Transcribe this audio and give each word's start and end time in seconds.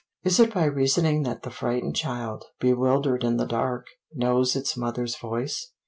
Is 0.23 0.39
it 0.39 0.51
by 0.51 0.65
reasoning 0.65 1.21
that 1.21 1.43
the 1.43 1.51
frightened 1.51 1.95
child, 1.95 2.45
bewildered 2.59 3.23
in 3.23 3.37
the 3.37 3.45
dark, 3.45 3.85
knows 4.11 4.55
its 4.55 4.75
mother's 4.75 5.15
voice? 5.15 5.73